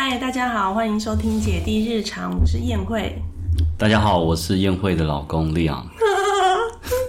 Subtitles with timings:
[0.00, 3.20] 嗨，大家好，欢迎收听姐弟日常，我是宴会。
[3.76, 5.84] 大家好，我是宴会的老公利昂，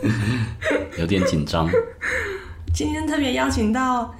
[0.97, 1.69] 有点紧张。
[2.73, 4.11] 今天特别邀请到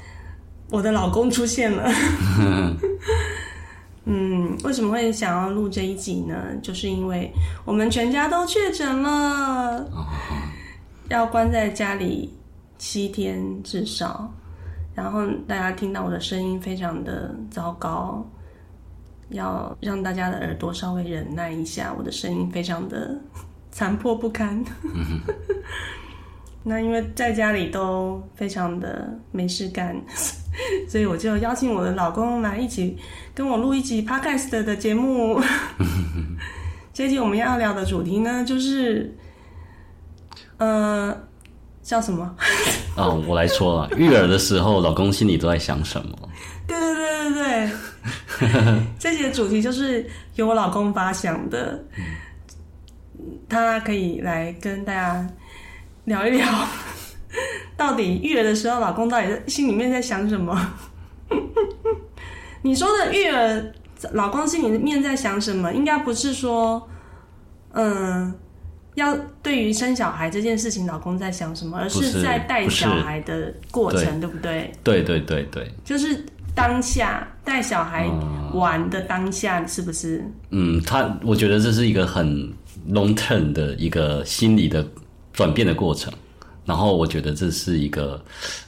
[0.70, 1.92] 我的老公出现了。
[4.06, 6.36] 嗯，为什么会想要录这一集呢？
[6.62, 7.34] 就是因为
[7.66, 9.84] 我们全家都确诊了，
[11.10, 12.32] 要关在家里
[12.78, 14.32] 七天至少。
[14.94, 18.24] 然后大家听到我的声音非常的糟糕，
[19.30, 23.20] 要让大家的耳朵稍微忍耐一下，我的声音非常的
[23.72, 24.64] 残破不堪。
[26.64, 29.96] 那因为在家里都非常的没事干，
[30.90, 32.98] 所以我就邀请我的老公来一起
[33.34, 35.42] 跟我录一集 podcast 的节目。
[36.94, 39.16] 这集我们要聊的主题呢，就是
[40.58, 41.18] 呃，
[41.90, 42.36] 叫什么？
[42.96, 46.30] 啊，我来说了， 育儿的时候，老公心里都在想什么？
[46.68, 47.70] 对对对对
[48.40, 51.84] 对， 这集的主题就是由我老公发想的，
[53.50, 55.28] 他可以来跟大家
[56.06, 56.48] 聊一聊，
[57.76, 60.56] 到底育儿的时候，老公到底在心里面在想什么？
[62.62, 63.74] 你说的育儿，
[64.12, 65.74] 老公心里面在想什么？
[65.74, 66.88] 应该不是说，
[67.72, 68.32] 嗯。
[69.00, 71.78] 要对于生小孩这件事情，老公在想什么？
[71.78, 74.72] 而是在带小孩的过程，对不对？
[74.84, 78.08] 对对对对，就是当下带小孩
[78.54, 80.24] 玩的当下，是不是？
[80.52, 82.28] 嗯，他我觉得这是一个很
[82.90, 84.86] long term 的一个心理的
[85.34, 86.14] 转变的过程。
[86.66, 88.24] 然后我觉得这是一个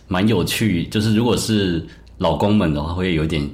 [0.07, 1.85] 蛮有趣，就是如果是
[2.17, 3.47] 老公们的话，会有点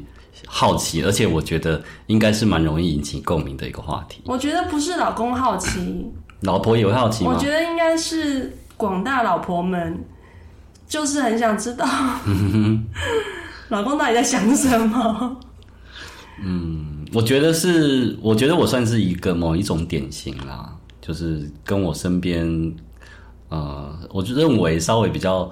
[0.46, 4.22] 好奇，而且我觉得应该是蛮容易引起共鸣的一个话题。
[4.26, 6.10] 我觉得不是老公好奇。
[6.42, 7.34] 老婆有好奇吗？
[7.34, 9.98] 我觉得应该是广大老婆们，
[10.88, 11.88] 就是很想知道
[13.70, 15.38] 老公到底在想什么。
[16.44, 20.72] 嗯，我觉得是，我觉得我算是一个某一种典型啦，
[21.02, 22.46] 就是跟我身边，
[23.50, 25.50] 呃，我就认为稍微比较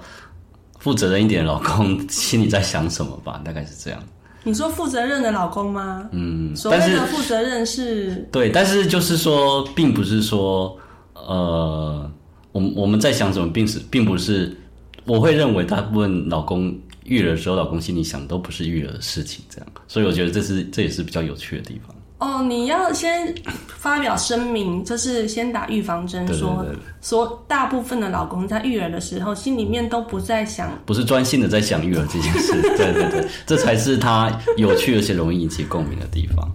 [0.78, 4.00] 负责任一点的老公心里在想什么吧，大概是这样。
[4.44, 6.08] 你说负责任的老公吗？
[6.12, 10.78] 嗯，所谓的负责任是，对，但是就是说，并不是说，
[11.26, 12.10] 呃，
[12.52, 14.56] 我我们在想什么，并是并不是，
[15.04, 21.94] 我会认为大部分老公育儿的时候，老公心里想都不是育儿的事情，这样，所以我觉得这是这也是比较有趣的地方。
[22.18, 23.34] 哦，你要先
[23.68, 26.64] 发表声明，就是先打预防针，说
[27.02, 32.52] 说大部分的老公在育儿的时候，心里面都不在想，不是专心的在想育儿这件事。
[32.74, 36.50] 对对对，这才是他有趣而且容易引起共鸣的地方。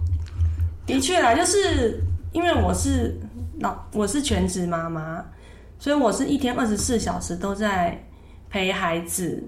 [0.84, 3.16] 的确啦，就是因为我是
[3.62, 5.24] 老，我是全职妈妈，
[5.78, 8.04] 所以我是一天二十四小时都在
[8.50, 9.42] 陪孩子，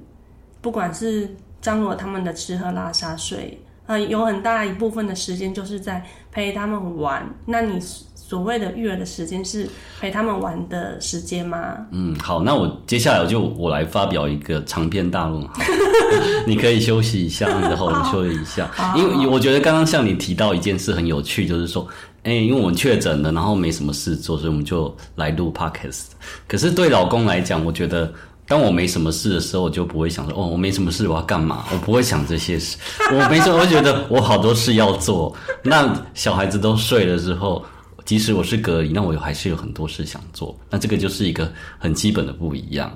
[0.61, 1.29] 不管是
[1.61, 3.61] 张罗他们的吃喝拉撒睡。
[3.87, 7.29] 呃，有很大一部分的时间就是在陪他们玩。
[7.45, 9.69] 那你所谓的育儿的时间是
[10.01, 11.77] 陪他们玩的时间吗？
[11.91, 15.47] 嗯，好，那我接下来就我来发表一个长篇大论，
[16.47, 18.71] 你可以休息一下，你的喉咙休息一下。
[18.97, 21.87] 因为我觉得刚刚像你提到一件事很有趣，就是说，
[22.25, 26.09] 哎，因为我们确诊了，然后没什么事做，所以我们就来录 podcast。
[26.49, 28.13] 可是对老公来讲，我觉得。
[28.47, 31.65] 当我没什么事的时候，我就不会想说哦，我没什么事，我要干嘛？
[31.73, 32.77] 我不会想这些事。
[33.11, 35.35] 我没什么，我觉得我好多事要做。
[35.63, 37.65] 那小孩子都睡了之后，
[38.05, 40.55] 即使我是隔离，那我还是有很多事想做。
[40.69, 42.93] 那这个就是一个很基本的不一样。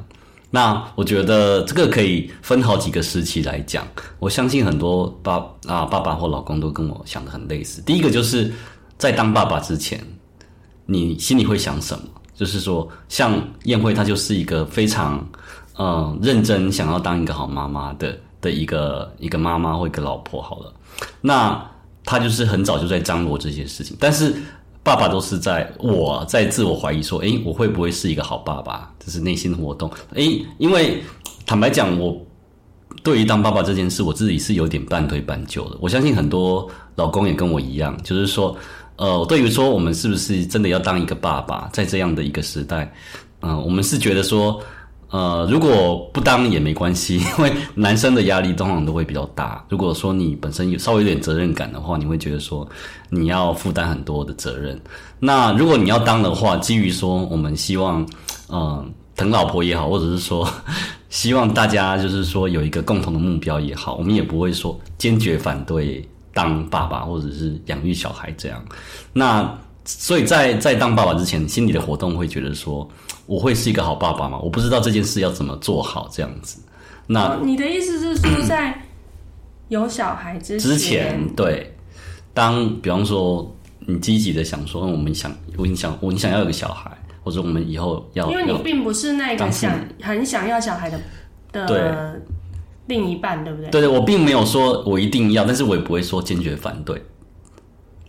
[0.50, 3.88] 那我觉得这个可以分好几个时期来讲。
[4.18, 5.36] 我相信很多爸
[5.66, 7.80] 啊爸爸或老公都跟我想的很类似。
[7.86, 8.52] 第一个就是
[8.98, 10.04] 在当爸爸之前，
[10.84, 12.04] 你心里会想什么？
[12.34, 15.26] 就是说，像宴会，她就是一个非常，
[15.76, 20.40] 嗯，认真想要当一个好妈妈的的一个一个妈妈或一个老婆。
[20.40, 20.72] 好了，
[21.20, 21.60] 那
[22.04, 23.96] 她就是很早就在张罗这些事情。
[23.98, 24.32] 但是
[24.84, 28.88] 爸爸都是在我在自我怀疑说，诶，我会不会是一个好爸爸？
[29.00, 29.90] 这是内心活动。
[30.14, 31.02] 诶，因为
[31.44, 32.16] 坦白讲，我
[33.02, 35.76] 对于当爸爸这件事，我自己是有点半推半就的。
[35.80, 38.56] 我相信很多老公也跟我一样，就是说。
[38.98, 42.92] 呃，对于说我们是不是真的要当一个爸爸，在这样的一个时代，
[43.42, 44.60] 嗯，我们是觉得说，
[45.10, 49.64] 呃，如果不当也没关系， 因为男生的压力通常都会比较大。
[49.68, 52.68] 如果说你本身有稍微有点责任感的话，你会觉得说
[53.08, 54.76] 你要负担很多的责任。
[55.20, 58.04] 那如果你要当的话，基于说我们希望，
[58.50, 60.48] 嗯，疼老婆也好，或者是说
[61.08, 66.04] 希望大家就是说有一个共同的目标也好，我们也不会说坚决反对。
[66.38, 68.64] 当爸爸或者是养育小孩这样，
[69.12, 69.52] 那
[69.84, 72.88] 所以在在当爸爸之前，心里的活动会觉得说，
[73.26, 74.38] 我会是一个好爸爸吗？
[74.38, 76.60] 我不知道这件事要怎么做好这样子。
[77.08, 78.72] 那你的意思是说， 在
[79.66, 81.74] 有小孩之之前，对，
[82.32, 91.00] 当比方说你积极的想说，我们想，我你想，我你想要有个小孩，或者我们以后要，因为你并不是那个想很想要小孩的
[91.50, 92.20] 对的
[92.88, 93.70] 另一半，对不对？
[93.70, 97.00] 对对，我并没有说我一定要，但是我也不会说坚决反对。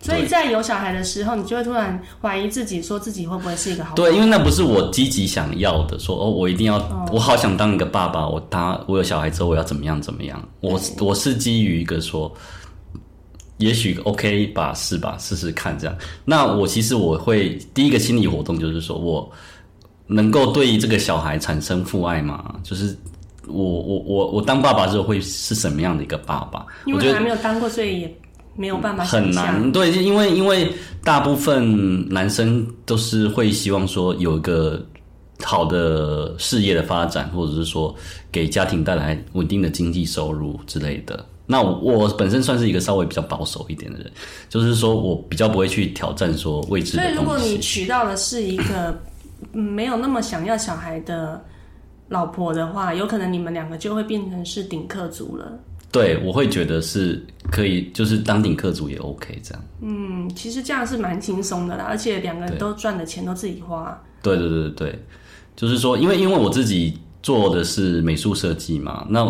[0.02, 6.78] 所以在有小孩的时候，你就会突然怀疑自己，说自己会不会是一个好对，因为那不是我积极想要的，说哦，我一定要，
[7.12, 12.34] 我好想当一个爸爸，我他我有小孩之后我要怎么样怎么样，我我是基于一个说，
[13.58, 15.94] 也许 OK 吧，是吧，试试看这样。
[16.24, 19.30] 那我其实我会第一个心理活动就是说我
[20.06, 22.54] 能够对这个小孩产生父爱吗？
[22.62, 22.96] 就是
[23.52, 26.64] 我我我我当爸爸之后会是什么样的一个爸爸？
[26.86, 28.16] 因为还没有当过，所以也
[28.56, 29.30] 没有办法很。
[29.30, 30.72] 难，对，因为因为
[31.04, 34.84] 大部分男生都是会希望说有一个
[35.42, 37.94] 好的事业的发展，或者是说
[38.32, 41.24] 给家庭带来稳定的经济收入之类的。
[41.46, 44.10] 那我我本身算是一个稍微比较保守一点的人，
[44.48, 47.36] 就是说我比较不会去挑战说未知的所以，如果。
[47.38, 48.96] 你娶到的是一个
[49.52, 51.42] 嗯没有那么想要小孩的
[52.10, 55.50] 老婆的话，有可能你们两个就会变成是顶客族了。
[55.92, 57.20] 对，我会觉得是
[57.50, 59.64] 可以，就是当顶客族也 OK 这样。
[59.80, 64.00] 嗯，其实这样是蛮轻松的啦，而且两个人都赚的钱都自己花。
[64.22, 64.98] 对对对对对，
[65.56, 69.24] 就是说，因为因为我自己做的是美术设计嘛，那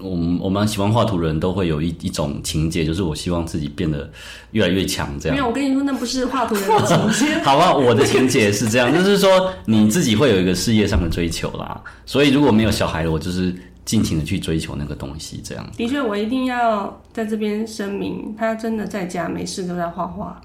[0.00, 4.10] 我们我们喜欢画图的人都会有一一种情节，就是我希望自己变得
[4.50, 5.36] 越来越强，这样。
[5.36, 7.34] 没有，我跟你说，那不是画图人的情节。
[7.42, 13.54] 好吧，我的情节是这样，就是说你自己会有一个事业上的追求啦，所以如果没有小孩了，我就是
[13.86, 15.66] 尽情的去追求那个东西，这样。
[15.76, 20.38] 的确，我一定要在这边声明，他真的在家没事都在画画。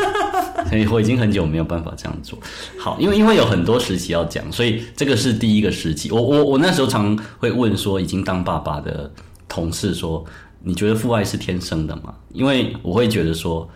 [0.70, 2.38] 所以我已经很久没有办法这样做。
[2.78, 6.10] 好，因为因为有很多时期要讲，所以这个是第一个时期。
[6.10, 9.10] 我我我那时候常会问说，已经当爸爸的
[9.48, 10.24] 同事说，
[10.62, 12.14] 你觉得父爱是天生的吗？
[12.32, 13.68] 因为我会觉得说。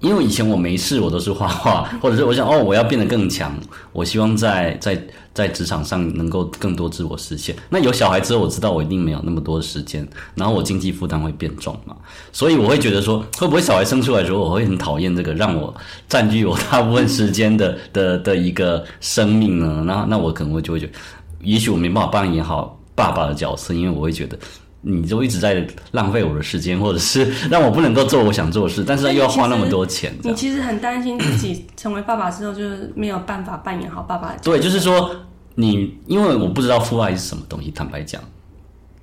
[0.00, 3.52] 因为以前我没事，我都是画画，或者是我想哦，我要变得更强，
[3.92, 4.96] 我希望在在
[5.38, 7.54] 在职场上能够更多自我实现。
[7.70, 10.04] 那有小孩之后，我知道我一定没有那么多的时间，
[10.34, 11.94] 然后我经济负担会变重嘛，
[12.32, 15.72] 所以我会觉得说，会不会小孩生出来之后，我会很讨厌这个让我
[16.08, 19.84] 占据我大部分时间的 的的一个生命呢？
[19.86, 20.92] 那那我可能会就会觉得，
[21.40, 24.36] 也许我没办法扮演好爸爸的角色，因为我会觉得。
[24.80, 34.38] 你就一直在浪费我的时间，或者是让我不能够做我想做的事，但是又要花那么多钱，你其实很担心自己成为爸爸之后，就是没有办法扮演好爸爸的。
[34.40, 35.10] 对，就是说
[35.60, 38.22] 你，因为我不知道父爱是什么东西，坦白讲，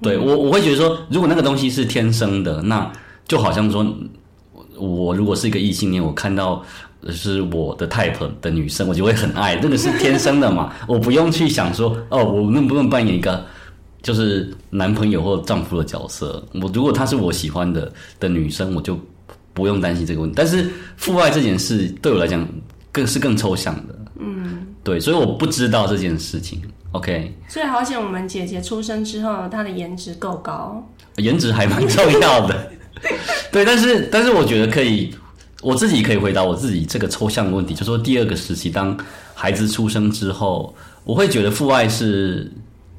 [0.01, 2.89] 对我我会觉得说，如果那个东西是天生的，那
[3.27, 3.85] 就好像说，
[4.77, 6.63] 我如果是一个异性恋，我看到
[7.09, 13.45] 是我的 type 的女生，我就会很爱，那个是天生的嘛， 我不用去想说，哦，我能不能扮演一个。
[14.01, 18.95] 就是男朋友或丈夫的角色，我如果她是我喜欢的的女生，我就
[19.51, 20.35] 不用担心这个问题。
[20.37, 22.47] 但是父爱这件事对我来讲
[22.91, 24.54] 更是更抽象的，嗯，
[24.85, 26.61] 对，所以我不知道这件事情。
[26.93, 30.81] OK，所以好险，我们姐姐出生之后，她的颜值够高。
[31.17, 32.71] 颜值还蛮重要的，
[33.51, 35.13] 对，但是但是我觉得可以，
[35.61, 38.97] 我自己可以回答我自己这个抽象的问题，就说第二个时期，当
[39.33, 40.73] 孩子出生之后，
[41.03, 42.49] 我会觉得父爱是。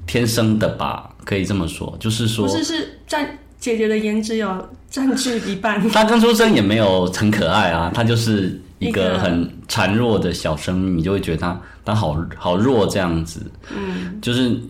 [0.08, 5.82] 天生的吧，可以这么说，就是说，不是是占姐姐的颜值有占据一半。
[5.90, 13.40] 她刚出生也没有很可爱啊，她就是一一个个很孱弱的小生命，你就会觉得他他好好弱这样子。
[13.74, 14.60] 嗯，就是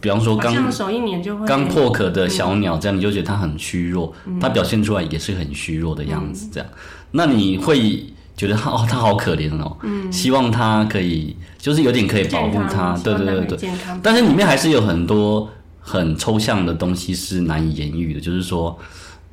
[0.00, 6.68] 比方说刚手一年就会刚破壳的小鸟，这样你就觉得它很虚弱，它表现出来也是很虚弱的样子，这样，
[7.10, 13.70] 那你会觉得它哦，它好可怜哦，嗯，希望它可以，就是有点可以保护它，对对对对。
[14.02, 15.50] 但是里面还是有很多
[15.80, 18.78] 很抽象的东西是难以言喻的，就是说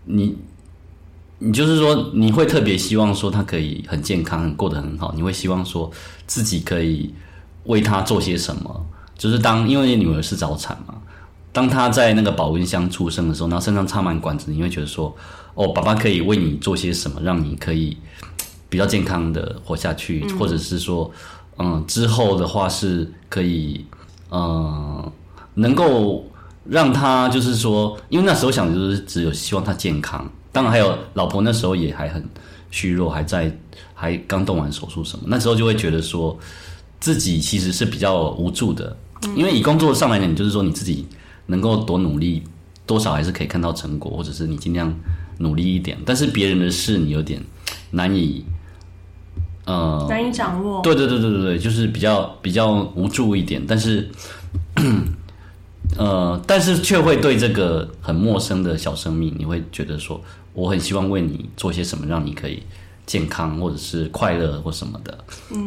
[0.05, 0.35] 你。
[1.39, 5.13] 你就是说，你会特别希望说他可以很健康，过得很好。
[5.15, 5.91] 你会希望说
[6.25, 7.13] 自己可以
[7.65, 8.85] 为他做些什么。
[9.17, 10.93] 就是当因为女儿是早产嘛，
[11.53, 15.15] 当她在那个保温箱出生的时候，然后身上插满管子，你会觉得说，
[15.53, 17.95] 哦，爸爸可以为你做些什么，让你可以
[18.67, 21.09] 比较健康的活下去，或者是说，
[21.57, 23.85] 嗯，之后的话是可以，
[24.31, 25.09] 嗯，
[25.53, 26.25] 能够
[26.65, 30.29] 让他就是说，因为那时候想的就是只有希望他健康。
[30.55, 32.23] 当然还有老婆那时候也还很
[32.71, 33.53] 虚弱，还在
[33.93, 36.39] 还刚动完手术什么，那时候就会觉得说
[37.01, 38.95] 自己其实是比较无助的，
[39.35, 41.05] 因为以工作上来讲，你就是说你自己
[41.47, 42.41] 能够多努力，
[42.85, 44.97] 多少还是可以看到成果，或者是你尽量
[45.39, 47.41] 努力一点，但是别人的事你有点
[47.91, 48.45] 难以。
[49.65, 50.81] 呃，难以掌握。
[50.81, 54.09] 对对对对对对，就是比较比较无助一点，但是
[55.97, 60.21] 呃，但是却会对这个很陌生的小生命，你会觉得说，
[60.55, 62.63] 我很希望为你做些什么，让你可以
[63.05, 65.15] 健康或者是快乐或什么的。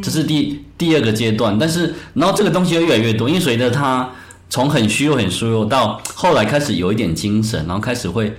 [0.03, 4.09] 这是第第二个阶段，但是然后这个东西会越来越多，因为随着他
[4.49, 8.35] 从很虚弱、很虚弱到后来开始有一点精神，然后开始会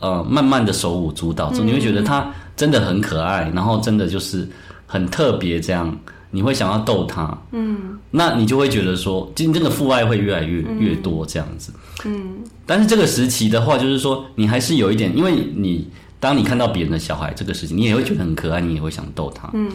[0.00, 4.46] 呃慢慢的手舞足蹈，你会觉得他真的很可爱，然后真的就是
[4.86, 5.96] 很特别这样。
[6.34, 11.70] 你会想要逗他，嗯，那你就会觉得说，真正的父爱会越来越越多这样子，
[12.06, 15.86] 嗯，但是这个时期的话，就是说你还是有一点，因为你
[16.18, 19.70] 当你看到别人的小孩这个事情，你也会觉得很可爱，你也会想逗他，嗯，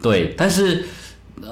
[0.00, 0.84] 对，但是，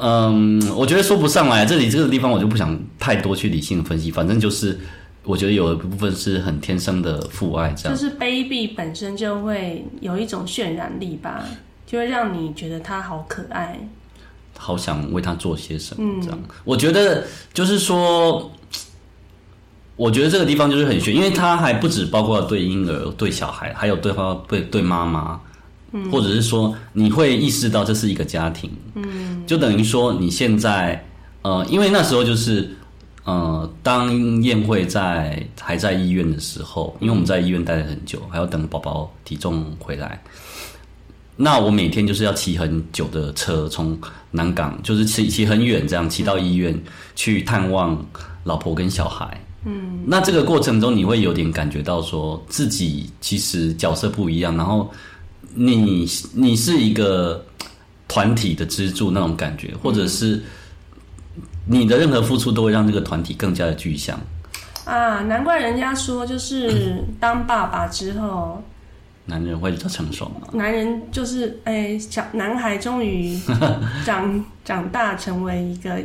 [0.01, 4.79] 嗯，我觉得说不上来，这里这个地方我就不想太多去理性分析，反正就是
[5.25, 11.43] 我觉得有一部分是很天生的父爱，这样，就是 baby 本身就会有一种渲染力吧，
[11.87, 13.77] 就会让你觉得他好可爱。
[14.57, 16.39] 好想为他做些什么，这样。
[16.65, 18.51] 我觉得就是说，
[19.97, 25.41] 我觉得这个地方就是很悬，因为他还不止包括对婴儿、对小孩，还有对方对对妈妈，
[26.11, 31.05] 或者是说你会意识到这是一个家庭，嗯，就等于说你现在
[31.43, 32.75] 呃，因为那时候就是
[33.25, 40.23] 呃，当宴会在还在医院的时候，因为我们在医院待了很久，还要等宝宝体重回来。
[41.37, 43.99] 那我每天就是要骑很久的车，从
[44.31, 46.81] 南港就是骑骑很远，这样骑到医院
[47.17, 48.01] 去探望
[48.45, 49.41] 老婆跟小孩。
[49.65, 54.89] 嗯，那这个过程中你会有点感觉到说自己其实角色不一样，然后
[55.55, 57.45] 你你是一个
[58.07, 60.41] 团体的支柱那种感觉，或者是
[61.67, 64.17] 你的任何付出都会让这个团体更加的具象。
[64.85, 68.63] 啊，难怪人家说就是当爸爸之后。
[69.27, 70.49] 男人会比较成熟吗？
[70.53, 73.39] 男人就是哎，小男孩终于
[74.05, 75.99] 长长大，成为一个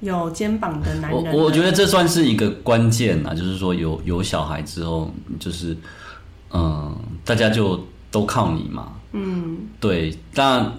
[0.00, 1.34] 有肩膀的男人。
[1.34, 5.76] 我我觉得这算是一个关键啊，就是说有有小孩之后，就是
[6.52, 6.94] 嗯，
[7.24, 8.92] 大家就都靠你嘛。
[9.12, 10.14] 嗯，对。
[10.34, 10.70] 但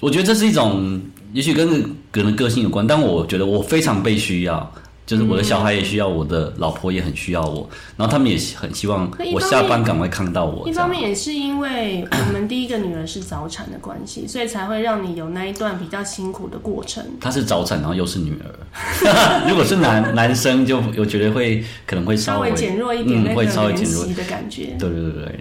[0.00, 1.00] 我觉得这是一种，
[1.32, 4.72] 也许跟个人个性有关，但我觉得我非常被需要。
[5.10, 10.68] 就是我的小孩也需要我的老婆也很需要我，然后他们也很希望我下班赶快看到我。
[10.68, 17.04] 一方面也是因为我们第一个女儿是早产的关系，所以才会让你有那一段比较辛苦的过程。
[17.20, 18.54] 她是早产，然后又是女儿。
[19.50, 24.76] 如果是男男生，就我觉得会可能会稍微减弱一点，会稍微减弱的感觉。
[24.78, 25.32] 对对对对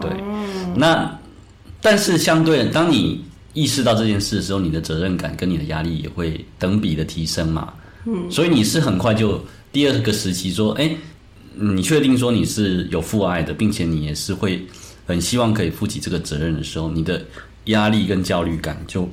[0.00, 0.10] 对。
[0.74, 1.16] 那
[1.80, 7.72] 但是相对，当你意识到这件事的时候，你的责任感跟你的压力也会等比的提升嘛。
[8.04, 9.40] 嗯，所以你是很快就
[9.70, 10.94] 第二个时期说，哎，
[11.54, 14.66] 你确定说你是有父爱的，并且你也是会
[15.06, 17.22] 很希望可以负起这个责任的时候，你的
[17.66, 19.08] 压力跟焦虑感就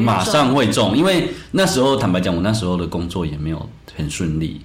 [0.00, 4.60] 马上会重，因为那时候坦白讲，我那时候的工作也没有很顺利，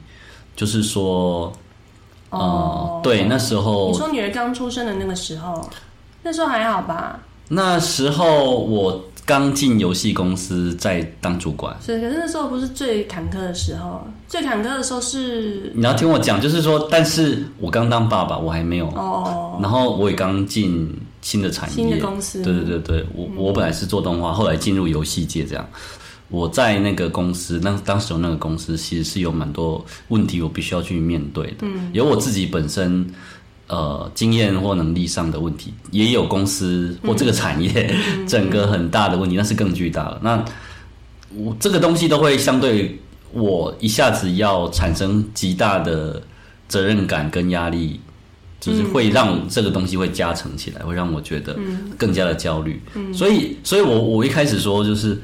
[0.55, 1.51] 就是说，
[2.29, 5.69] 哦，对，那时候你说女儿刚出生的那个时候，
[6.21, 7.19] 那时候还好吧？
[7.47, 9.03] 那时候我。
[9.27, 11.75] 刚进游戏公司，在当主管。
[11.85, 15.69] 是，可是那时候不是最坎坷的时候，最坎坷的时候是。
[15.75, 18.87] 你要听我讲，就是说，但是我刚当爸爸，我还没有。
[18.91, 19.59] 哦。
[19.61, 20.89] 然后我也刚进
[21.21, 21.75] 新的产业。
[21.75, 22.41] 新的公司。
[22.41, 25.69] 对对对对，我我本来是做动画，后来进入游戏界，这样。
[26.29, 31.57] 我在那个公司，那当时那个公司其实是有蛮多问题，我必须要去面对的。
[31.63, 31.89] 嗯。
[31.91, 33.05] 有我自己本身。
[33.67, 37.93] 呃，经验或能力上的问题，也有公司或这个产业
[38.25, 40.17] 整个很大的问题，那是更巨大了。
[40.23, 40.43] 那
[41.35, 42.97] 我这个东西都会相对
[43.33, 46.21] 我一下子要产生极大的
[46.69, 47.99] 责任感跟压力，
[48.61, 51.57] 就是会让这个东西会加成起来，会让我觉得
[51.97, 52.81] 更加的焦虑。
[53.13, 55.21] 所以，所以我我一开始说就是，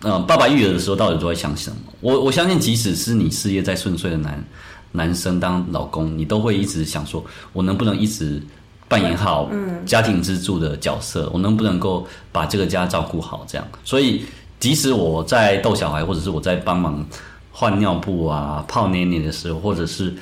[0.00, 1.76] 嗯，爸爸育儿的时候到底都在想什么？
[2.00, 4.42] 我我相信，即使是你事业再顺遂的男。
[4.96, 8.40] 男生当老公，你都会一直想说，我能不能一直
[8.86, 9.50] 扮演好
[9.84, 11.28] 家庭支柱的角色？
[11.34, 13.44] 我能不能够把这个家照顾好？
[13.48, 14.24] 这样，所以
[14.60, 17.04] 即使我在逗小孩，或者是我在帮忙
[17.50, 20.14] 换尿布啊、泡奶奶的时候，或者是，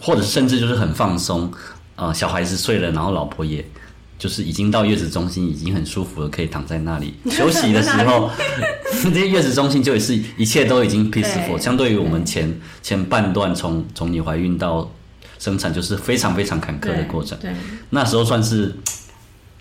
[0.00, 1.52] 或者甚至就是很放松
[1.94, 3.62] 啊，小孩子睡了，然后老婆也。
[4.18, 8.30] 就是已经到月子中心，已经很舒服了，可以躺在那里 休息的时候，
[9.02, 11.58] 这些月子中心就也是一切都已经 peaceful。
[11.58, 14.90] 相对于我们前前半段从从你怀孕到
[15.38, 17.36] 生产，就是非常非常坎坷的过程。
[17.40, 17.50] 对，
[17.90, 18.74] 那时候算是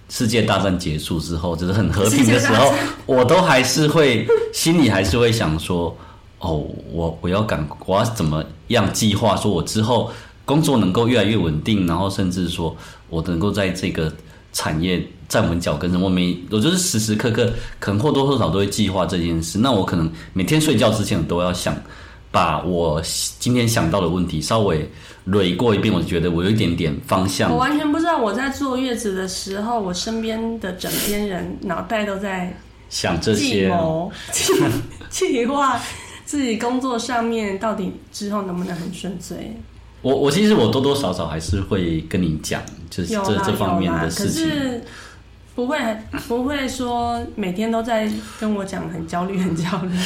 [0.09, 2.73] 世界大战结束之后，就是很和平的时候，
[3.05, 5.97] 我都还是会 心里还是会想说，
[6.39, 10.11] 哦，我我要赶，我要怎么样计划，说我之后
[10.45, 12.75] 工作能够越来越稳定，然后甚至说
[13.09, 14.13] 我能够在这个。
[14.55, 19.59] 产业站稳脚跟上，我每我就是时时刻刻可能或多或少都会计划这件事。
[19.59, 21.75] 那我可能每天睡觉之前都要想，
[22.31, 23.01] 把我
[23.37, 24.89] 今天想到的问题稍微
[25.27, 27.57] 捋过一遍，我觉得我有一点点方向我。
[27.57, 32.57] 完全不知道我在坐月子的时候，我身边的枕边人脑袋都在
[32.89, 34.53] 想这些计些，谋、计
[35.09, 35.77] 计划
[36.23, 39.53] 自己工作上面到底之后能不能很顺遂。
[40.05, 44.47] 我我其实我多多少少还是会跟你讲，就是这这方面的事情。
[45.55, 45.79] 不会
[46.27, 48.07] 不会说每天都在
[48.39, 49.97] 跟我讲很焦虑很焦虑。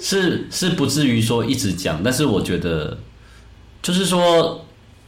[0.00, 2.98] 是是不至于说一直讲，但是我觉得
[3.80, 4.64] 就是说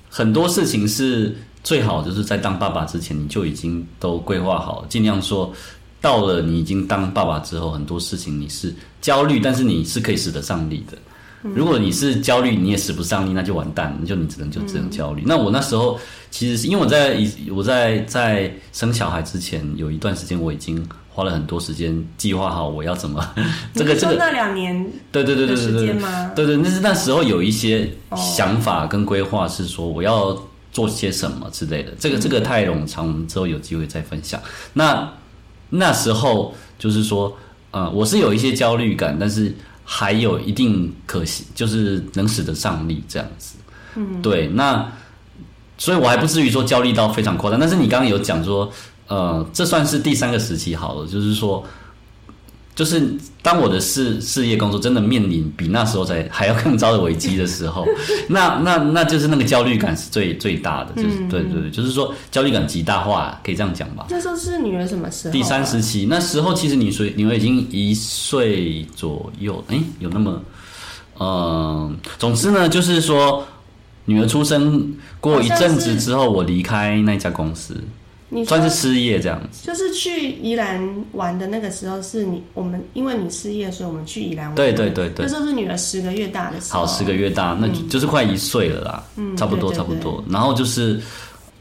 [0.09, 5.53] 很多事情是最好就是在当爸爸之前你就已经都规划好，尽量说
[6.01, 10.97] 到了你已经当爸爸之后，很多事情你是焦虑，但是你是可以使得上力的。
[11.43, 15.23] 如果你是焦虑，你也使不上力，那就完蛋了，那就你只能就只能焦虑。
[15.27, 15.99] 那我那时候
[16.31, 17.17] 其实是因为我在
[17.55, 23.27] 我在在生小孩之前有一段时间，我已经花了很多时间计划好我要怎么
[23.75, 25.99] 这个这个那两年对对对对对对？
[26.35, 30.37] 对对，那是那时候有一些哦想法跟规划，是说我要
[30.73, 31.93] 做些什么之类的。
[31.99, 34.41] 这个这个太冗长，我们之后有机会再分享。
[34.73, 35.11] 那
[35.69, 37.37] 那时候就是说，
[37.73, 39.53] 呃，我是有一些焦虑感，但是
[39.93, 43.57] 还有一定可惜，就是能使得上力这样子。
[43.97, 44.89] 嗯，对，那
[45.77, 47.59] 所以我还不至于说焦虑到非常夸张。
[47.59, 48.73] 但是你刚刚有讲说，
[49.09, 51.67] 呃，这算是第三个时期好了，就是说。
[52.81, 57.87] 就是当我的事事业工作真的面临比那时候才还要更 糟的危机的时候，
[58.29, 64.07] 那那那就是那个焦虑感是最最大的，就是、对对对，就是说焦虑感极大化，可以这样讲吧。
[64.09, 65.33] 那时候是女儿什么时候啊？
[65.33, 70.43] 第三时期，那时候其实你岁女儿已经一岁左右，哎，有那么，
[71.19, 73.47] 嗯、总之呢，就是说
[74.07, 77.77] 女儿出生过一阵子之后，我离开那家公司，
[78.31, 79.67] 你算是失业这样子。
[79.67, 80.81] 就是去宜兰
[81.13, 84.55] 玩的那个时候，是你我们因为你失业，所以我们去宜兰玩。
[84.55, 86.81] 对对对对那时候是女儿十个月大的时候。
[86.81, 90.25] 好，十个月大，那就就是快一岁了啦，嗯差不多差不多。
[90.31, 91.01] 然后就是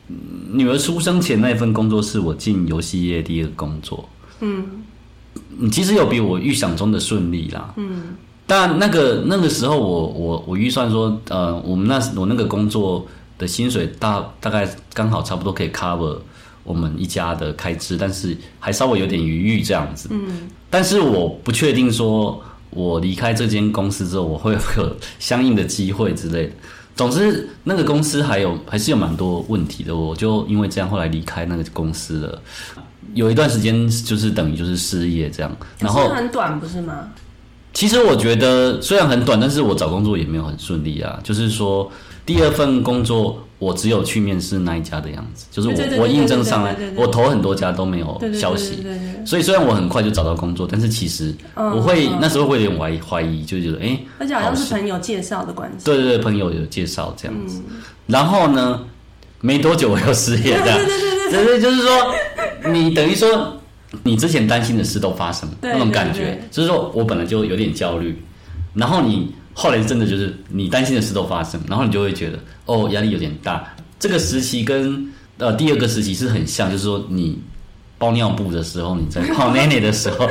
[0.08, 0.16] 嗯
[0.52, 4.08] 女儿出生前那份工作是我进游戏业第一个工作，
[4.40, 4.84] 嗯，
[5.72, 8.16] 其实有比我预想中的顺利啦，嗯。
[8.46, 13.05] 但那个那个时候我，我我预算说，呃，我们那我那个工作
[13.38, 16.18] 的薪水大大概刚好差不多可以 cover
[16.63, 20.09] 我们一家的开支，但是还稍微有点余裕这样子。
[20.11, 26.53] 嗯，但是我不确定说，我离开这间公司之后，我会有相应的机会之类的。
[26.95, 32.41] 总之，那个公司还有还是有蛮多问题的，我就因为这样后来离开那个公司了。
[33.15, 37.07] 有一段时间就是等于就是失业这样，然后很短不是吗？
[37.74, 41.20] 其实我觉得虽然很短，但是我找工作也没有很顺利啊。
[41.24, 41.90] 就是说，
[42.25, 48.86] 第二份工作我只有去面试那一家的样子，就是我我应征上来我投很多家都没有消息。
[49.25, 55.86] 所以虽然我很快就找到工作，但是其实嗯我会、嗯那时候会有点怀疑怀疑，就觉得哎，诶而且好像是朋友介绍的关系。
[55.86, 57.62] 对对对，朋友有介绍这样子。
[57.70, 57.75] 嗯
[58.08, 58.82] 然后呢，
[59.40, 60.79] 没多久我又失业，这样，
[61.29, 61.92] 对对，就是说，
[62.72, 63.55] 你等于说，
[64.04, 68.22] 你之前担心的事都发生，那种感觉就是说我本来就有点焦虑，
[68.74, 73.75] 然后你后来真的就是你担心的事都发生，然后你就会觉得哦，压力有点大。
[74.00, 77.40] 这个时期跟呃第二个时期是很像，就是说你。
[78.02, 80.25] 包尿布的时候，你在 泡奶奶的时候，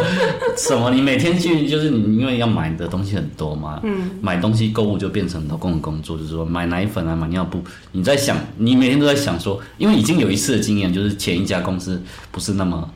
[0.57, 0.91] 什么？
[0.91, 12.91] 你每天去就是你因为要买的东西很多嘛，嗯，买东西购物就变成老公的工作，就是说买奶粉啊，买尿布，你在想，你每天都在想说，因为已经有一次的经验，就是前一家公司不是那么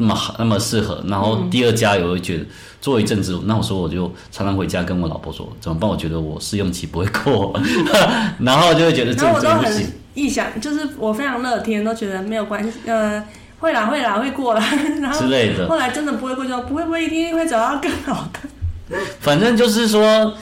[0.00, 2.46] 那么好，那么适合，然后第二家也会觉得
[2.80, 5.88] 做一阵子，那我说我就常常回家跟我老婆说怎么办？
[5.88, 7.52] 我觉得我试用期不会过，
[8.40, 9.86] 然后就会觉得这这不行。
[10.14, 13.22] 臆想，就是我非常乐天，都觉得没有关系，呃，
[13.58, 14.64] 会啦会啦会过啦。
[15.02, 18.98] 然后之类的后来真的不会过，就说不会不会，一定会找到更好的。
[19.20, 20.32] 反正就是说，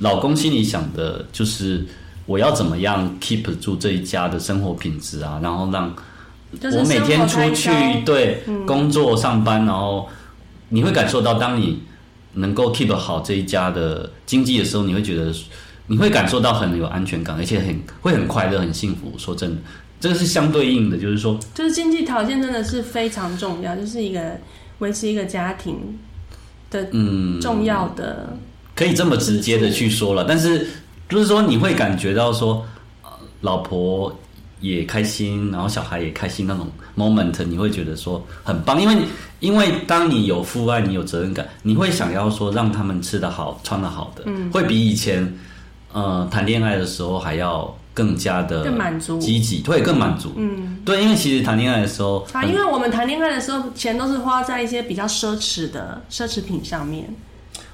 [0.00, 1.86] 老公心里想的就是
[2.26, 5.94] 我要怎么样 keep 住这一家的生活品质啊，然后让
[6.60, 7.70] 就是我每天出去
[8.04, 10.08] 对、工作上班，然后
[10.68, 11.82] 你会感受到，当你
[12.34, 15.32] 能够 keep 好这一家的经济的时候，你会觉得
[15.86, 19.12] 你会感受到很有安全感，而且很会很快乐、很幸福。
[19.18, 19.62] 说真的，
[20.00, 24.38] 这个是相对应的，就是说，就是经济条件真的是非常重要，就是一个
[24.78, 25.98] 维持一个家庭
[26.70, 28.36] 的嗯，重要的。
[28.74, 30.66] 可以这么直接的去说了，但是
[31.08, 32.66] 就是说你会感觉到说，
[33.02, 33.10] 呃
[33.42, 34.18] 老婆
[34.64, 38.96] 也开心，然后小孩也开心那种 moment，你会觉得说很棒，因为
[39.40, 45.30] 因为当你有父爱，你有责任感，你会想要说让他们吃得好、穿得好的，嗯会比以前
[45.92, 50.32] 呃谈恋爱的时候还要更加的更满足积极，会更满足。
[50.36, 57.04] 嗯，对，因为其实谈恋爱的时候，啊，因为我们谈恋爱的时候，钱都是花在一些比较奢侈的奢侈品上面。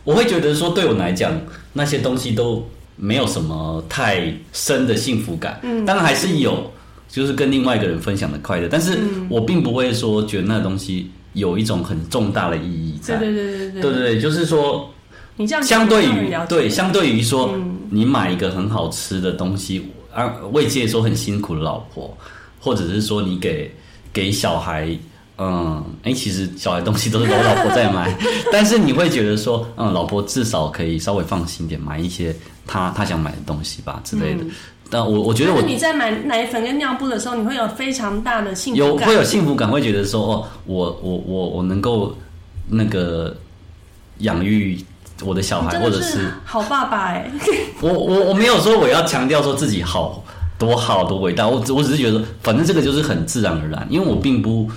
[0.02, 1.32] 我会觉得说，对我来讲，
[1.72, 5.60] 那些东西都没有什么太深的幸福感。
[5.62, 6.70] 嗯，当然还是有，
[7.10, 13.16] 就是跟另外一个人分享的快乐，但是我并不会说觉得那东西有一种很重大的意义在。
[13.16, 14.88] 对对对对对，对对对，就是说，
[15.36, 17.58] 你这样相对于对，相对于说，
[17.90, 22.16] 你买一个很好吃的东西，啊，慰藉说很辛苦的老婆，
[22.60, 23.68] 或者是说你给
[24.12, 24.96] 给小孩，
[25.38, 28.16] 嗯，哎，其实小孩东西都是我老婆在买，
[28.52, 32.34] 但是你会觉得说，嗯，老婆至少可以稍微放心点，买一些
[32.66, 34.44] 她她想买的东西吧之类的。
[34.90, 42.12] 但我我觉得我你在买奶粉跟尿布的时候，你会有非常大的幸福感，有会有幸福感，会觉得说，哦，我我我我能够
[42.68, 43.36] 那个
[44.18, 44.84] 养育
[45.22, 47.30] 我的小孩，或者是好爸爸 哎、
[47.80, 50.24] 我我我没有说我要强调说自己好
[50.58, 54.68] 多好多伟大，我只我只是觉得，反正这个就是很自然而然，因为我并不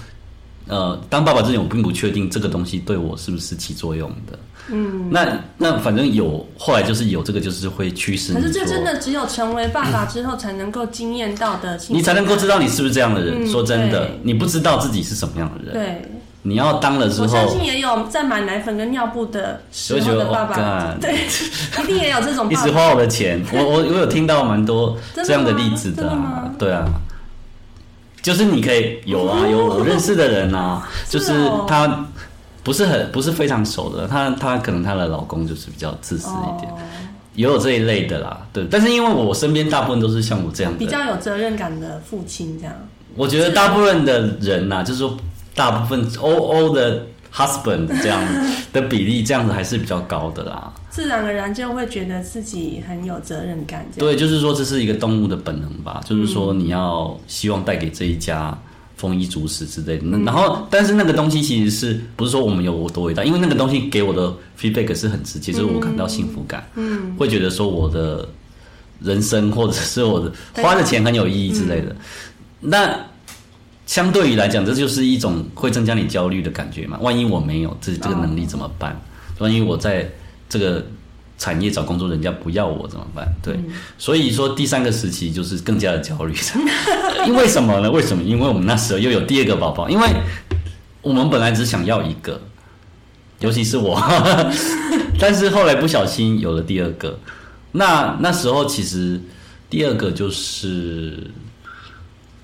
[0.68, 4.38] 呃当爸爸之前，我并不确定这个东西对我是不是起作用的。
[4.70, 13.44] 嗯，那那反正有，后来就是有这个，就是会驱使你，可是这真的只有成为爸爸之后才能够经验到的你才能够知道你是不是这样的人。
[13.44, 16.10] 嗯说真的，你不知道自己是什么样的人，对。
[16.46, 21.16] 你要当了之我相信，也有在买奶粉跟尿布的时候的爸爸，对，
[21.82, 22.62] 一定也有这种爸爸。
[22.62, 23.42] 一直花我的钱。
[23.54, 26.18] 我我我有听到蛮多这样的例子的、
[26.60, 26.86] 对啊。
[28.22, 31.34] 就是你可以有啊，有我认识的人啊， 就是
[31.66, 32.08] 他
[32.64, 36.78] 不是很不是非常熟的，她她可能她的老公就是比较自私一点，哦，
[37.36, 38.66] 也有这一类的啦，对。
[38.72, 42.74] 但是因为我身边大部分都是像我这样的，比较有责任感的父亲这样。
[43.16, 45.16] 我觉得大部分的人呐、就是说
[45.54, 48.20] 大部分 O O 的 husband 这样
[48.72, 50.74] 的比例，这样子还是比较高的啦。
[50.90, 58.56] 自然而然就会觉得自己很有责任感，对，就是说这是一个动物的本能吧，就是说你要希望带给这一家
[59.04, 60.06] 丰衣足食之类的。
[60.06, 63.22] 那然后，但是那个东西其实是不是说我们有多伟大？
[63.26, 68.26] 因为那个东西给我的 feedback 是很直接，就是我感到幸福感，嗯，会觉得说我的
[69.02, 71.94] 人生或者是我的花的钱很有意义之类的。
[72.62, 72.98] 那
[73.86, 76.98] 相对于来讲，这就是一种会增加你焦虑的感觉嘛。
[77.02, 78.98] 万一我没有这这个能力怎么办？
[79.40, 80.10] 万一我在
[80.48, 80.86] 这个
[81.44, 83.28] 产业找工作，人家不要我怎么办？
[83.42, 83.60] 对，
[83.98, 86.34] 所以说第三个时期就是更加的焦虑。
[87.28, 87.92] 因为什么呢？
[87.92, 88.24] 为什么？
[88.24, 90.08] 因为我们那时候又有第二个宝宝，因为
[91.02, 92.40] 我们本来只想要一个，
[93.42, 94.02] 尤其是我，
[95.20, 97.20] 但是后来不小心有了第二个。
[97.74, 99.20] 那那时候其实
[99.70, 101.30] 第二个就是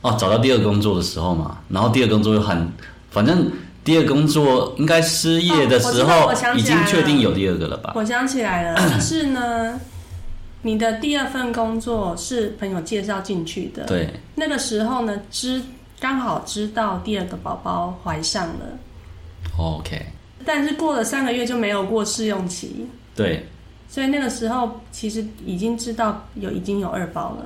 [0.02, 2.70] 哦，找到第二个工作的时候嘛，然后第二个工作又很，
[3.10, 3.50] 反正
[3.90, 7.94] 第二个工作应该失业的时哦候，已经确定有第二个了吧？
[7.96, 9.80] 我想起来了，就是呢，
[10.62, 15.60] 你的第二份工作是朋友介绍进去的，对，那个时候呢，知
[16.00, 18.78] 刚好知道第二个宝宝怀上了，
[19.58, 20.00] 哦 OK，
[20.46, 23.44] 但是过了三个月就没有过试用期，对。
[23.92, 27.44] 所以那个时候其实已经知道有已经有二宝了，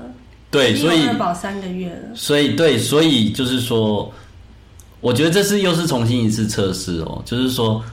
[0.51, 4.11] 对，所以有二宝三个月了，所以对，所以就是说，
[5.03, 7.83] 我觉得这次又是重新一次测试哦，就是说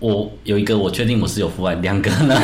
[0.00, 2.34] 我有一个我确定我是有父爱，两个呢，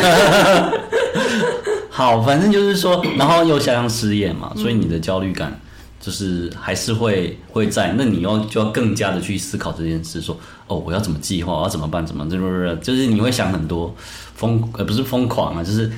[1.91, 5.61] 好，反正就是说，然后又加上失业嘛，所以你的焦虑感
[6.01, 13.93] 就是还是会会在，那你要就要更加的去思考这件事，说哦，我要怎么计划，我要怎么办，怎么就是就是你会想很多
[14.37, 15.91] 疯呃不是疯狂啊，就是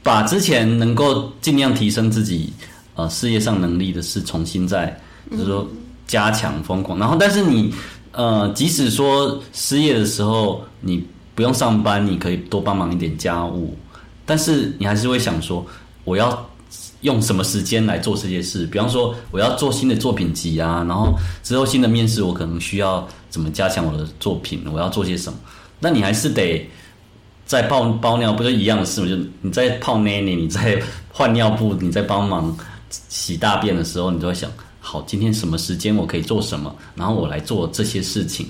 [0.00, 2.52] 把之前能够尽量提升自己
[2.94, 4.96] 呃事业上能力的事重新再
[5.32, 5.66] 就是说
[6.06, 7.74] 加强疯狂，然后但是你
[8.12, 13.76] 呃即使说失业的时候你不用上班，你可以多帮忙一点家务，
[14.24, 15.64] 但是你还是会想说
[16.04, 16.48] 我要。
[17.02, 18.64] 用什么时间来做这些事？
[18.66, 24.64] 比方说，我要做新的作品集啊，然后之后新的面试，我可能需要怎么加强我的作品？
[24.72, 25.38] 我要做些什么？
[25.80, 26.66] 那你还是得
[27.44, 29.06] 在包包尿，不就一样的事吗？
[29.06, 32.56] 就你在泡奶奶，你在 换尿布，你在帮忙
[33.10, 34.50] 洗大便的时候，你就会想，
[34.86, 36.72] 好，今天什么时间我可以做什么？
[36.94, 38.46] 然后我来做这些事情，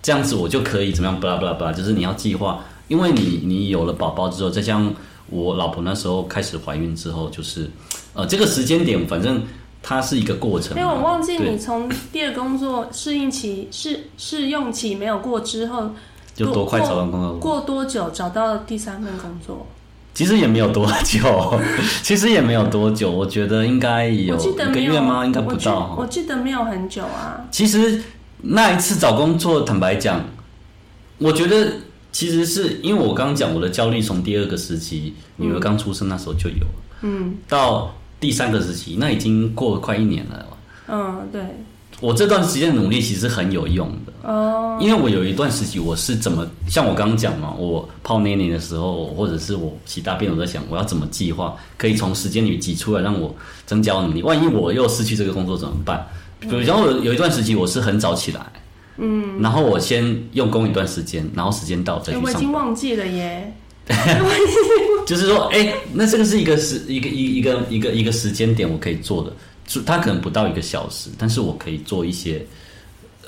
[0.00, 1.18] 这样子我就可以怎么样？
[1.18, 4.94] 巴拉巴拉巴拉，就是你要计划，因为你你有了宝宝之后，再像
[5.28, 7.68] 我老婆那时候开始怀孕之后，就是
[8.14, 9.42] 呃这个时间点，反正
[9.82, 10.80] 它是一个过程嘛。
[10.80, 15.90] 因为我忘记你从第二工作适应期试试用期没有过之后，
[16.36, 17.32] 就多快找到工作？
[17.40, 19.66] 过多久找到第三份工作？
[20.18, 21.60] 其实也没有多久，
[22.02, 25.24] 其实也没有多久，我觉得应该有一个月吗？
[25.24, 25.94] 应该不到。
[25.96, 27.46] 我记得没有很久啊。
[27.52, 28.02] 其实
[28.38, 30.24] 那一次找工作，坦白讲，
[31.18, 31.72] 我觉得
[32.10, 40.46] 其实是因为我刚刚讲我的焦虑从第二个时期，女儿刚出生那时候就有了，嗯到第三个时期，那已经过了快一年了。
[40.88, 41.40] 嗯，对，
[42.00, 53.34] 我这段时间的努力其实很有用的哦，因为我有一段时期我是怎么像我刚刚讲嘛，我泡奶奶的时候，或者是我洗大便，我在想我要怎么计划，可以从时间里挤出来让我
[53.66, 54.22] 增加我能力。
[54.22, 56.06] 万一我又失去这个工作怎么办？
[56.40, 58.40] 比如讲我有一段时期我是很早起来，
[58.98, 62.34] 嗯，然后我先用功一段时间，然后时间到再去哎我已。
[62.34, 63.52] 经忘记了耶。
[65.06, 69.32] 就是说，哎、那这个是一个时一个一一个一个一个时间点，我可以做的，
[69.68, 72.44] 就它可能不到一个小时，但是我可以做一些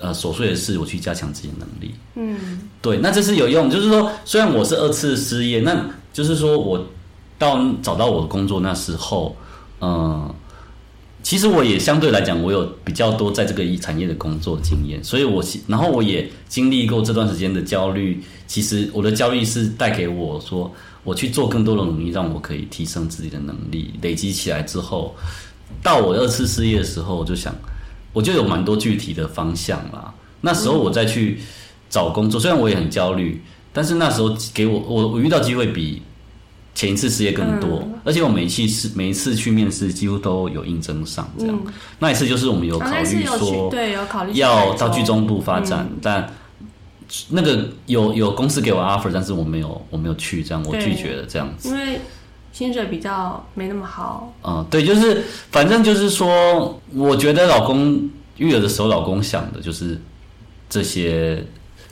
[0.00, 1.94] 呃琐碎的事，我去加强自己的能力。
[2.16, 3.70] 嗯，对，那这是有用。
[3.70, 6.85] 就是说，虽然我是二次失业，那就是说我
[7.38, 9.37] 到找到我的工作那时候，
[9.81, 10.35] 嗯、
[11.22, 18.22] 其实我也相对来讲，我有比较多在这个产业的工作经验，所以我然后我也经历过这段时间的焦虑。
[18.46, 20.74] 其实我的焦虑是带给我说，
[21.05, 25.14] 我去做更多的努力，让我可以提升自己的能力，累积起来之后，
[25.83, 27.54] 到我二次失业的时候，我就想，
[28.12, 30.12] 我就有蛮多具体的方向啦。
[30.42, 31.40] 那时候我再去
[31.88, 36.02] 找工作，虽然我也很焦虑，但是那时候给我我我遇到机会比
[36.74, 41.59] 前一次失业更多，而且我每一次是每一次去面试几乎都有应征上这样。
[41.98, 46.33] 那一次就是我们有啊，考虑说对有考虑去要台到剧中部发展，但
[47.28, 51.68] 那个有有公司给我 offer，但是我没有我没有去，这样我对拒绝了这样子。
[51.68, 52.00] 因为
[52.53, 54.33] 薪水比较没那么好。
[54.43, 60.01] 嗯，对，就是反正就是说，我觉得老公育儿的时候，老公想的就是
[60.69, 61.45] 这些，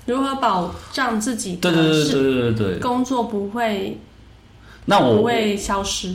[0.07, 2.79] 如何保障自己对对对对对对对。
[2.79, 3.99] 工作不会
[4.87, 6.15] 那我不会消失？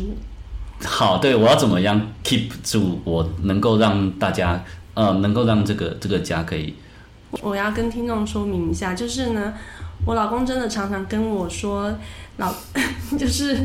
[0.83, 4.63] 好，对我要怎么样 keep 住我能够让大家
[4.95, 6.73] 呃能够让这个这个家可以
[7.41, 9.53] 我要跟听众说明一下，就是呢，
[10.05, 11.93] 我老公真的常常跟我说，
[12.37, 12.53] 老
[13.17, 13.57] 就是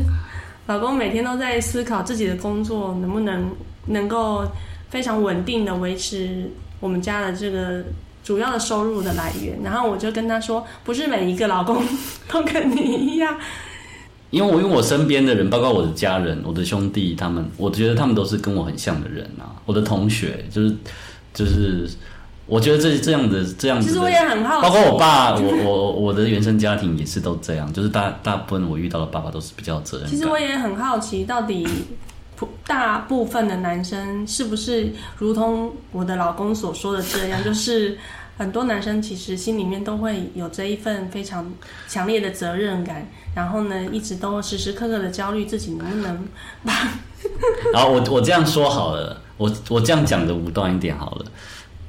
[0.69, 3.49] 老公每天都在思考自己的工作能不能
[3.87, 4.45] 能够
[4.87, 6.47] 非常稳定的维持
[6.79, 7.83] 我们家的这个
[8.23, 9.59] 主要的收入的来源。
[9.63, 11.83] 然后我就跟他说，不是每一个老公
[12.27, 13.35] 都跟你一样，
[14.29, 19.57] 因为我因为我身边的人，包括我的家人、我的兄弟，他们，我觉得他们都是跟我很像的人啊。
[19.65, 20.75] 我的同学，就是
[21.33, 21.89] 就是，
[22.49, 30.11] 我觉得这这样的这样子，其实我也很好奇，包括我爸，我我我的原生家庭也是都这样，就是大大部分我遇到的爸爸都是比较有责任感。
[30.11, 31.67] 其实我也很好奇，到底
[32.35, 37.97] 普大部分的男生是不是如同我的老公所说的这样，就是
[38.37, 41.51] 很多男生其实心里面都会有这一份非常
[41.87, 46.27] 强烈的责任感，然后呢，一直都时时刻刻的焦虑自己能不能
[46.63, 46.73] 把
[47.71, 51.25] 然后我我这样说好了，我我这样讲的武断一点好了。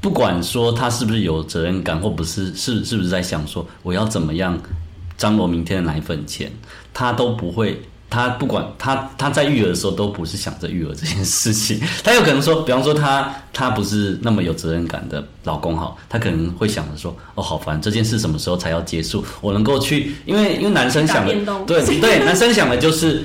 [0.00, 4.58] 不管说他是不是有责任感，或不是是是不是在想说我要怎么样
[5.16, 6.50] 张罗明天的奶粉钱，
[6.92, 7.80] 他都不会。
[8.12, 19.24] 他不管他他在育儿的时候都不是想着育儿这件事情，他有可能说，比方说他他不是那么有责任感的老公哈，他可能会想着说，哦好烦，这件事什么时候才要结束？
[19.40, 21.32] 我能够去，因为因为男生想的
[21.64, 23.22] 对对，男生想的就是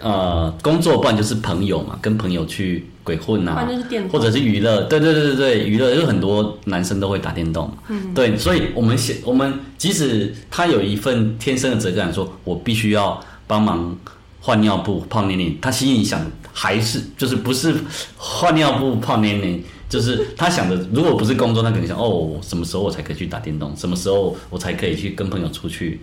[0.00, 3.66] 呃工作，不然就是朋友嘛，跟朋友去鬼混呐
[4.10, 13.96] 或者是娱乐，对对对对对，娱乐，有很多男生都会打电动嘛，嗯，对，所以我们想，我们即使他有一份天生的责任感，说我必须要帮忙
[14.40, 16.20] 换尿布、泡奶奶，他心里想
[16.52, 17.74] 还是就是不是
[18.16, 19.60] 换尿布、泡奶奶。
[19.92, 23.76] 就是他想的，如果不是工作，他肯定想哦，什么时候我才可以去打电动？
[23.76, 26.00] 什么时候我才可以去跟朋友出去、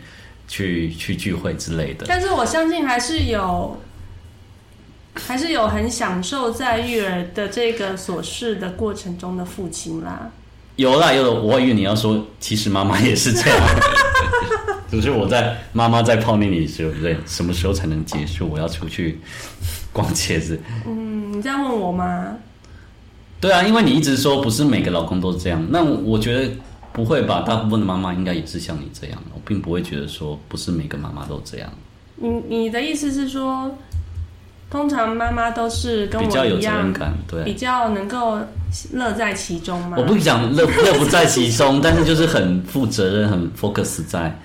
[0.49, 2.05] 去去聚会之类的？
[2.09, 3.77] 但是我相信还是有，
[5.13, 10.29] 还是有很享受在育儿的这个琐事的过程中的父亲啦。
[10.75, 13.59] 有啦有了，我以为你要说，其实妈妈也是这样。
[14.89, 18.49] 只是我在妈妈在泡那里的时候，对，什么时候才能结束？
[18.49, 19.19] 我要出去
[19.93, 20.59] 逛街子。
[20.87, 22.35] 嗯，你这样问我吗？
[23.39, 26.51] 对啊，因为你一直说不是每个老公都这样，那我觉得
[26.93, 27.43] 不会吧？
[27.45, 31.69] 大部分的妈妈应该也是像你这样，我并不会觉得说不是每个妈妈都这样，
[32.15, 33.71] 你你的意思是说，
[34.69, 37.13] 通常妈妈都是跟我比较有一样，责任感。
[37.27, 38.39] 对，比较能够
[38.91, 39.97] 乐在其中吗？
[39.97, 44.37] 我不讲乐乐不在其中， 但是就是很负责任，很 focus 在，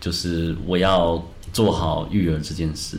[0.00, 1.22] 就是我要
[1.52, 2.98] 做好育儿这件事。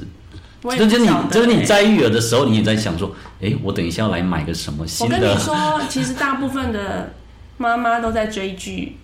[0.63, 5.19] 就是你就是你欸在育儿的时候，你也在想说，哎，我等一下要来买个什么新的？
[5.19, 7.12] 跟你说，其实大部分的
[7.57, 8.97] 妈妈都在追剧，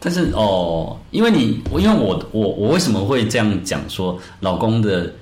[0.00, 5.12] 但是哦，因为你，因为我我我为什么会这样讲说，老公的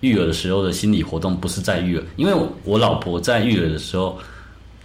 [0.00, 4.18] 育儿的时候的心理活动不是在育儿，因为我老婆在育儿的时候。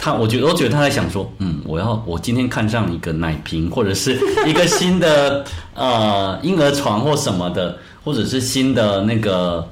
[0.01, 5.43] 她，我觉得，我觉得她在想说，嗯，我要，我今天看上一个奶瓶，或者是一个新的
[5.75, 9.67] 呃婴儿床或什么的，或者是新的那个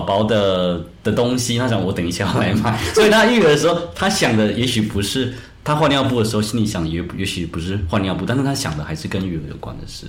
[0.00, 5.32] 宝宝的的东西，他想我等一下要来买，所以他育儿的时候，他想的也许不是
[5.64, 10.06] 他换尿布的时候心里想也也许不是换尿布，但是他想的还是跟育儿有关的事。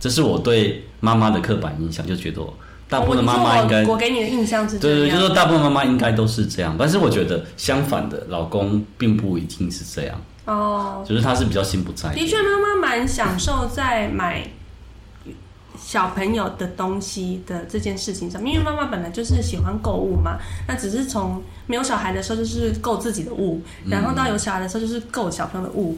[0.00, 2.40] 这是我对妈妈的刻板印象，就觉得
[2.88, 10.20] 大部分的妈妈应该我给你的印象是对对，就是大部分妈妈应该都是这样，但是我觉得相反的，老公并不一定是这样。
[10.44, 12.14] 哦，就是他是比较心不在。
[12.14, 14.48] 的确，妈妈蛮享受在买
[15.86, 20.36] 小朋友的东西的这件事情上，因为妈妈本来就是喜欢购物嘛。
[20.66, 25.96] 那只是从没有小孩的时候就是购自己的物，然后到有小孩的时候就是购小朋友的物。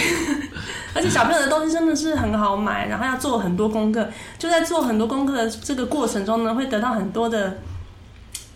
[0.92, 4.06] 而且小朋友的东西真的是很好买，然后要做很多功课。
[4.38, 7.56] 就在做很多功课的这个过程中呢，会得到很多的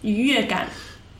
[0.03, 0.68] 愉悦感。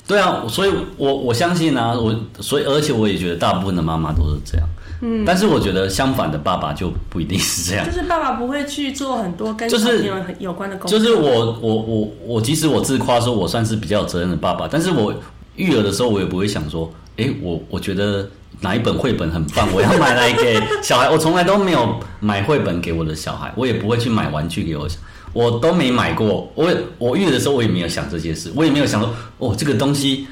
[0.07, 4.69] 对啊，所以我我相信啊，我所以而且我也觉得大部分的妈妈都是这样。
[5.01, 7.87] 嗯，但是我觉得相反的爸爸就不一定是这样。
[7.87, 10.99] 就是爸爸不会去做很多跟小朋友有关的工作。
[10.99, 15.15] 就是我我我我，即使我自夸说我算是比较有责任的爸爸，但是我
[15.57, 18.29] 育儿的时候，我也不会想说，哎，我我觉得
[18.61, 21.09] 哪一本绘本很棒，我要买来给小孩。
[21.11, 24.99] 我从来都没有买绘本给我的小孩，我也不会去买玩具给我小。
[25.33, 30.27] 我都没买过，我我育儿的时候我也没有想这些事，我也没有想说哦这个东西，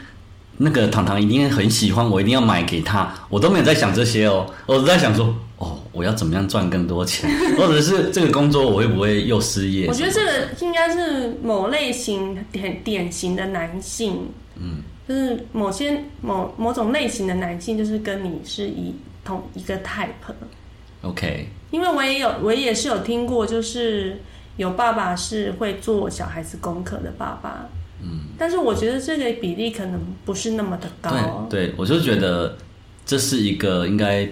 [0.58, 9.86] 那个糖糖一定很喜欢，我一定要买给他，我都没有在想这些哦，我在想说哦我要怎么样赚更多钱， 或者是这个工作我会不会又失业？
[9.86, 18.94] 我觉得这个应该是某类型很典型的男性，嗯，就是某些某某种类型的男性，就是跟你是一
[19.24, 24.20] 同一个 type，OK，因为我也有我也是有听过，就是。
[24.58, 27.64] 有爸爸是会做小孩子功课的爸爸，
[28.02, 31.46] 嗯，但是我觉得这个比例可能不是那么的高。
[31.50, 32.56] 对，我就觉得
[33.04, 34.28] 这是一个应该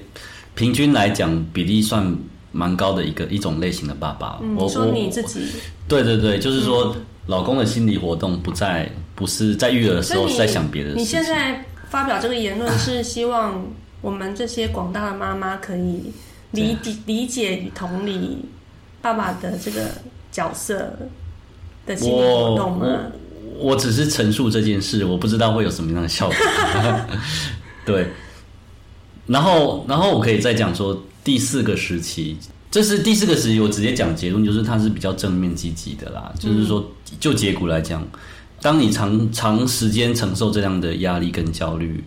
[0.54, 2.16] 平均来讲比例算
[2.52, 4.40] 蛮高的一个一种类型的爸爸。
[4.56, 5.46] 我说你自己，
[5.88, 10.90] 对对对，就是说老公的心理活动不在，不是在育儿的时候在想别的。
[10.90, 13.64] 你现在发表这个言论是希望
[14.00, 16.12] 我们这些广大的妈妈可以
[16.52, 16.76] 理
[17.06, 18.44] 理解与同理
[19.00, 19.88] 爸爸的这个。
[20.32, 20.94] 角色
[21.86, 22.86] 的心理活动吗？
[23.58, 26.36] 我只是陈述这件事，我不知道会有什么样的效果。
[27.84, 28.08] 对，
[29.26, 32.36] 然后，然后我可以再讲说第四个时期，
[32.70, 36.32] 这是第四个时期，我直接讲结论，就是它是比较正面积极的啦。
[36.38, 36.90] 就是说，
[37.20, 38.06] 就结果来讲，
[38.60, 42.02] 当你长长时间承受这样的压力跟焦虑，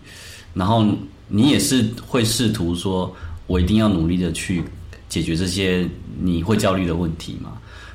[0.52, 0.84] 然后
[1.28, 3.14] 你也是会试图说，
[3.46, 4.62] 我一定要努力的去
[5.08, 5.88] 解决这些
[6.20, 7.52] 你会焦虑的问题嘛。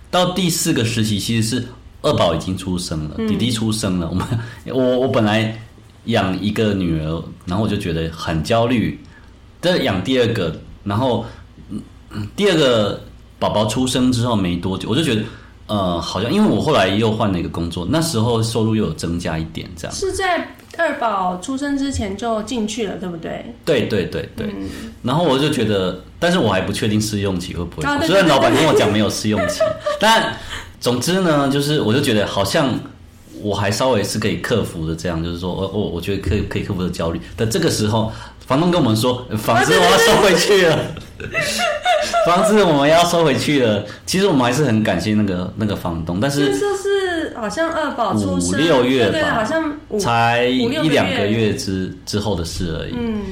[0.09, 1.65] 到第四个时期，其实是
[2.05, 4.07] 二宝已经出生了，弟弟出生了。
[4.09, 4.25] 我们
[4.71, 5.59] 我我本来
[6.05, 8.99] 养一个女儿，然后我就觉得很焦虑。
[9.61, 11.25] 这养第二个，然后
[12.35, 13.01] 第二个
[13.39, 15.23] 宝宝出生之后没多久，我就觉得
[15.67, 20.47] 呃，好像因为我后来又换了一个工作，那时候收入又有增加一点，这样是在。
[20.77, 23.45] 二宝出生之前就进去了，对不对？
[23.63, 24.53] 对对对对。
[25.03, 28.05] 然后我就觉得，但是我还不确定试用期会不会。
[28.05, 29.61] 虽然老板跟我讲没有试用期，
[30.01, 30.35] 但
[30.85, 32.79] 总之呢，就是我就觉得好像
[33.41, 34.95] 我还稍微是可以克服的。
[34.95, 37.19] 这样就是说，我我我觉得可以可以克服的焦虑。
[37.35, 38.11] 但这个时候，
[38.45, 40.77] 房东跟我们说，房子我要收回去了。
[42.27, 43.83] 房子我们要收回去了。
[44.05, 52.93] 其实我们还是很感谢那个那个房东，但是就是好像二宝出生五六月吧，好像才一两个月之之后的事而已。
[52.95, 53.23] 嗯，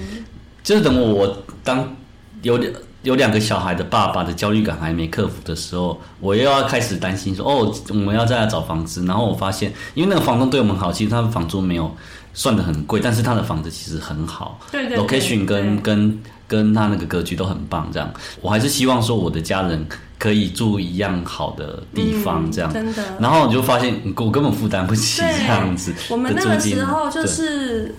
[0.63, 1.96] 就是等我当
[2.42, 2.58] 有
[3.04, 9.06] 有两个小孩的爸爸的焦虑感还没克服的时候，我又要开始担心说哦，我们要再来找房子。
[9.06, 11.96] 然后我发现，因为那个房东对我们好，其实他的房租没有
[12.34, 16.22] 算的很贵，但是他的房子其实很好，对对，location 跟跟。
[16.46, 19.84] 跟他那个格局都很棒，这样我还是希望说我的家人
[20.20, 23.04] 可以住一样好的地方，这样真的。
[23.20, 25.92] 然后我就发现我根本负担不起这样子。
[26.12, 27.96] 我们那个时候就是，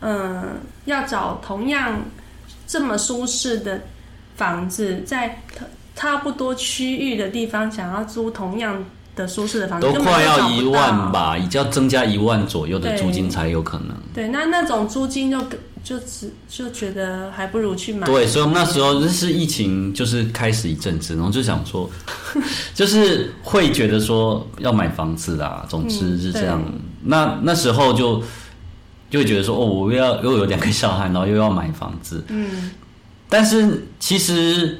[0.00, 2.00] 嗯，要找同样
[2.66, 3.82] 这么舒适的
[4.42, 5.42] 房子，在
[5.94, 13.96] 差不多区域的地方，想要租同样的舒适的房子，都快要一万吧，已经要增加一万左右的租金才有可能。
[14.12, 15.38] 对，那那种租金就。
[15.84, 18.06] 就只就觉得还不如去买。
[18.06, 21.90] 对，所以我们那时候是疫情，就是开始一阵子，然后就想说，
[22.72, 25.66] 就是会觉得说要买房子啦。
[25.68, 26.62] 总之是这样。
[27.02, 28.22] 那那时候就
[29.10, 32.24] 就会觉得说，哦，我又要又有两个小孩，然后又要买房子。
[32.28, 32.70] 嗯。
[33.32, 34.78] 但是其实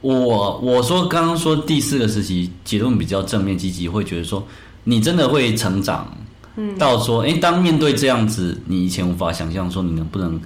[0.00, 4.42] 我我说刚刚说第四个时期结论比较正面积极，会觉得说
[4.84, 6.10] 你真的会成长。
[6.56, 10.40] 嗯到说，哎，当面对这样子，你以前无法想象说你能不能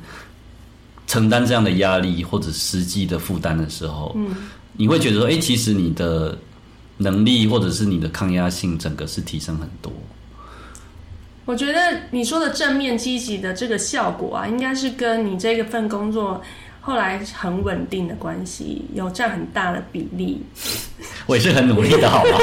[1.06, 4.34] 承担这样的压力或者实际的负担的时候，嗯，
[4.72, 6.36] 你会觉得说，哎，其实你的
[6.96, 9.92] 能力或者是你的抗压性整个是提升很多。
[11.44, 11.78] 我觉得
[12.10, 16.40] 你说的正面积极的这个效果啊，应该是跟你这个份工作
[16.88, 20.42] 后来很稳定的关系有占很大的比例。
[21.26, 22.30] 我也是很努力的，好吗？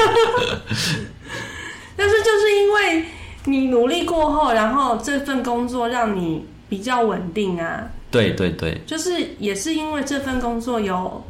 [1.96, 3.04] 但是就是因为
[3.46, 7.90] 你努力过后，然后这份工作让你比较稳定啊。
[8.08, 11.24] 对对对，就是也是因为这份工作有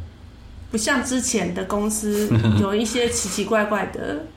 [0.69, 2.29] 不像之前的公司
[2.61, 4.27] 有一些奇奇怪怪的。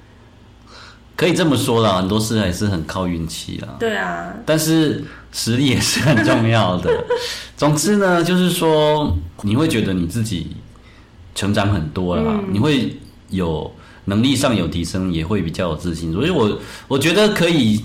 [1.20, 3.68] 可以这么说啦，很多事还是很靠运气啦。
[3.78, 6.90] 对啊，但是实力也是很重要的。
[7.58, 10.56] 总之呢，就是说你会觉得你自己
[11.34, 12.96] 成长很多啦，你会
[13.28, 13.70] 有
[14.06, 16.10] 能力上有提升，也会比较有自信。
[16.10, 16.58] 所以我
[16.88, 17.84] 我觉得可以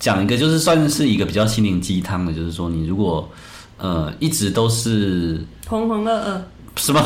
[0.00, 3.30] 讲一个，就是算是一个比较心灵鸡汤的，就是说你如果
[3.78, 6.40] 呃一直都是浑浑噩噩，
[6.74, 7.00] 什么？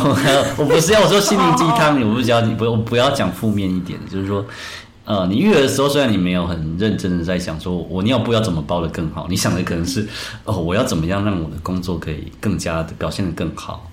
[0.56, 4.42] 我不是要我说心灵鸡汤， 我不是要你不我不要讲负面一点，就是说。
[5.08, 10.06] 呃，你育儿的时候，虽然你没有很认真的在想说我尿布要怎么包的更好，你想的可能是
[10.44, 13.90] 哦，我要怎么样让我的工作可以更加的表现的更好，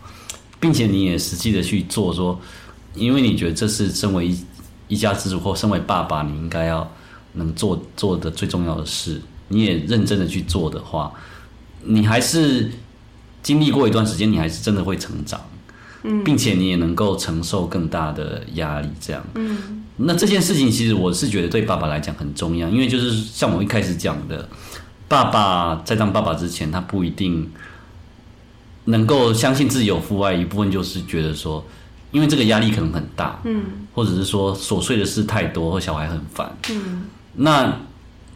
[0.60, 2.38] 并且你也实际的去做说，
[2.96, 4.46] 因为你觉得这是身为一
[4.90, 6.86] 一家之主或身为爸爸，你应该要
[7.32, 11.14] 能做做的最重要的事，你也认真的去做的话，
[11.82, 12.70] 你还是
[13.42, 15.40] 经历过一段时间，你还是真的会成长。
[16.24, 19.26] 并且你也能够承受更大的压力，这样。
[19.34, 24.48] 嗯，那这件事情其实我是觉得对爸爸来讲很重要，因为就是像我一开始讲的，
[25.08, 27.50] 爸爸在当爸爸之前，他不一定
[28.84, 31.66] 能够相信自己有父爱，一部分就是觉得说，
[32.12, 37.74] 因为这个压力可能很大，嗯，或者是说琐碎的事太多，或小孩很烦，嗯，那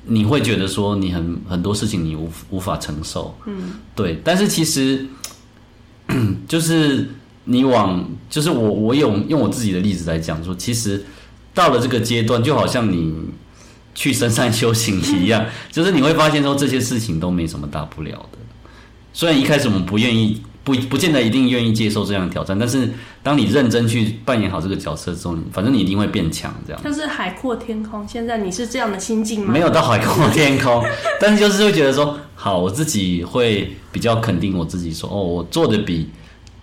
[0.05, 5.05] 你会觉得说你很很多事情你无无法承受，嗯，对，但是其实
[6.47, 7.07] 就是。
[7.45, 11.03] 你往就是我，我用用我自己的例子来讲说，其实
[11.59, 13.13] 到了这个阶段，就好像你
[13.93, 18.37] 去深山修行一样，就是你会发现说这些事情都没什么大不了的。
[19.11, 22.89] 虽然一开始我们不愿意，不不见得一定愿意接受这样的挑战，但是
[23.21, 26.53] 当你认真去扮演好这个角色之后，反正你一定会变强。
[26.65, 28.07] 这样就是海阔天空。
[28.07, 29.51] 现在你是这样的心境吗？
[29.51, 30.81] 没有到海阔天空，
[31.19, 36.09] 但是就是会觉得说，好，我自己会比较肯定我自己，说哦，我做的比。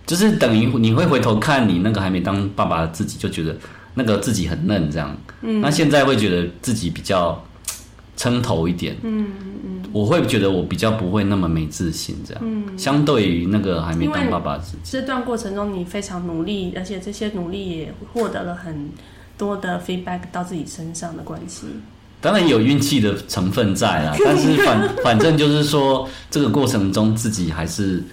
[0.07, 3.53] 就是等于你会回头看你那个还没当爸爸的自己，就觉得
[3.97, 5.17] 那个自己很嫩这样。
[5.41, 7.43] 嗯，那现在会觉得自己比较
[8.15, 8.95] 撑头一点。
[9.01, 12.43] 嗯嗯我会觉得我比较不会那么没自信这样。
[12.45, 18.89] 嗯，相对于那个还没当爸爸自己，这段过程中你非常努力，而且这些努力也获得了很
[19.37, 21.65] 多的 feedback 到自己身上的关系。
[22.21, 28.03] 当然有运气的成分在啦， 但是反反正就是说这个过程中自己还是。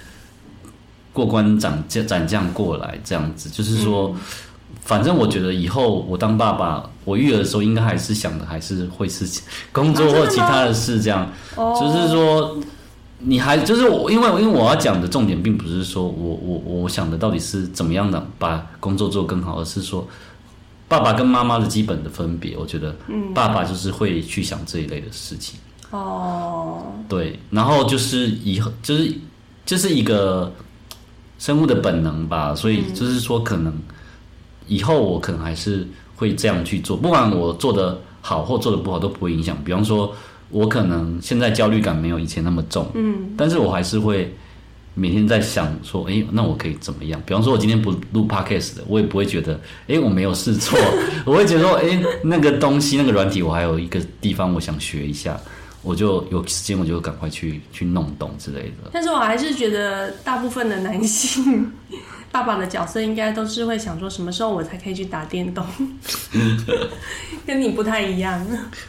[1.12, 4.12] 过关斩将斩将过来这样子，就是说，
[4.81, 9.41] 反正我觉得以后我当爸爸，我育儿的时候应该还是想的还是会是
[9.72, 11.31] 工作或其他的事这样。
[11.57, 12.57] 就是说，
[13.18, 20.07] 你还就是我，因为因为我要讲的重点并不是说我我我想的到底是怎么样的把工作做更好，而是说
[20.87, 22.57] 爸爸跟妈妈的基本的分别。
[22.57, 22.95] 我觉得，
[23.35, 25.59] 爸爸就是会去想这一类的事情。
[25.91, 29.12] 哦，对，然后就是以后就是
[29.64, 30.53] 就是一个。
[31.37, 33.75] 生物的本能吧，所以就是说，可能
[34.67, 35.87] 以后我可能还是
[36.17, 39.57] 会这样去做，不管我做的好或做的不好都不会影响。
[39.65, 40.15] 比方说，
[40.51, 44.33] 我可能现在焦虑感没有以前那么重，嗯，但是我还是会
[44.95, 47.21] 每天在想说，哎，那我可以怎么样？
[47.27, 50.79] 比方说，我今天不录 podcast 的，我也不会觉得，哎，我没有试错，
[51.25, 55.39] 我会觉得说，哎，那个东西，那个软体，我还有一个地方我想学一下。
[55.83, 58.89] 我就有时间，我就赶快去去弄懂之类的。
[58.91, 61.71] 但是我还是觉得，大部分的男性
[62.35, 65.64] 爸爸的角色，应该都是会想说，什么时候我才可以去打电动？
[67.47, 68.45] 跟你不太一样。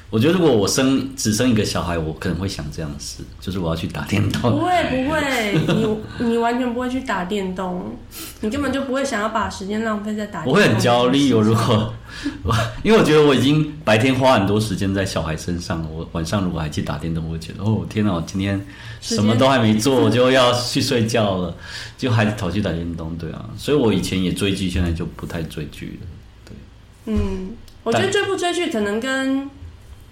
[0.09, 4.51] 我觉得，如果我生只生一个小孩，我可能会想这样的事，就是我要去打电动。
[4.51, 7.95] 不会，不会， 你你完全不会去打电动，
[8.39, 10.43] 你根本就不会想要把时间浪费在打。
[10.43, 11.93] 我会很焦虑，我如果。
[12.81, 18.59] 因为我觉得我已经白天花很多时间在小孩身上，我晚上如果还去打电动，我会觉得哦天哪，我今天
[19.01, 21.53] 什么都还没做，我就要去睡觉了，
[21.97, 26.07] 就还跑去打电动，对啊，所以我以前也追剧，现在就不太追剧了，
[26.45, 27.13] 对。
[27.13, 29.49] 嗯，我觉得追不追剧可能跟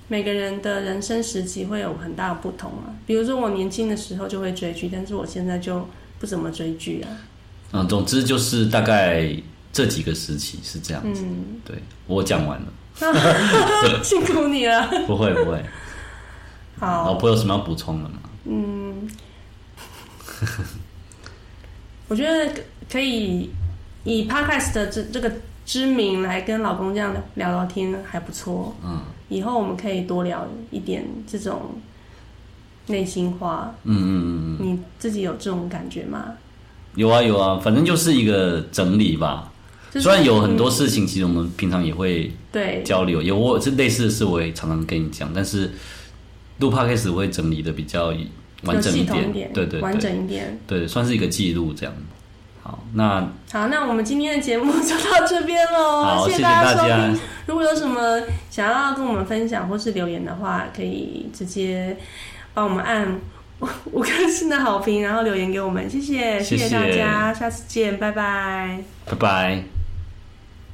[0.07, 2.93] 每个人的人生时期会有很大的不同啊。
[3.05, 5.88] 比如说我年轻的时候就会追剧，但是我现在就
[6.19, 7.09] 不怎么追剧啊。
[7.71, 9.36] 嗯，总之就是大概。
[9.76, 11.26] 这几个时期是这样子，
[11.65, 12.71] 对我讲完了，
[14.05, 14.88] 辛苦你了。
[15.07, 15.65] 不会不会，
[16.80, 18.19] 好，老婆有什么要补充的吗？
[18.45, 19.09] 嗯，
[22.07, 22.53] 我觉得
[22.91, 23.49] 可以
[24.03, 25.31] 以 podcast 的这这个
[25.65, 28.75] 知名来跟老公这样聊聊天还不错。
[28.84, 31.61] 嗯，以后我们可以多聊一点这种
[32.88, 33.73] 内心话。
[33.84, 36.34] 嗯嗯嗯嗯，你自己有这种感觉吗？
[36.95, 39.51] 有啊有啊，反正就是一个整理吧。
[39.91, 45.71] 就是虽然有很多事情，其实我们平常也会对交流，有我这类似的事我也常常跟你讲，但是
[46.59, 48.13] 录 podcast 我会整理的比较
[48.63, 50.59] 完整一点，一点，对对完整一点。
[50.67, 51.93] 对，算是一个记录这样。
[52.64, 57.20] 好，那好，那我们今天的节目 就到这边喽，好，谢谢大家听。。
[57.45, 61.97] 如果有什么想要跟我们分享或是留言的话，可以直接
[62.53, 63.20] 帮我们按
[63.59, 68.80] 五五颗星的好评，然后留言给我们，谢谢，谢谢谢大家，下次见，拜拜。
[69.05, 69.72] 拜拜。